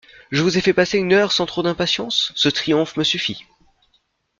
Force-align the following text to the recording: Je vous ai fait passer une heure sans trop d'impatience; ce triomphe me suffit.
Je 0.31 0.41
vous 0.41 0.57
ai 0.57 0.61
fait 0.61 0.73
passer 0.73 0.97
une 0.97 1.13
heure 1.13 1.31
sans 1.31 1.45
trop 1.45 1.61
d'impatience; 1.61 2.31
ce 2.33 2.49
triomphe 2.49 2.97
me 2.97 3.03
suffit. 3.03 3.45